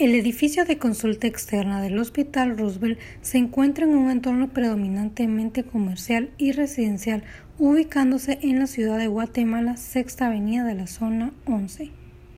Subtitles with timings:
[0.00, 6.30] El edificio de consulta externa del Hospital Roosevelt se encuentra en un entorno predominantemente comercial
[6.38, 7.22] y residencial,
[7.58, 11.90] ubicándose en la ciudad de Guatemala, sexta avenida de la zona 11.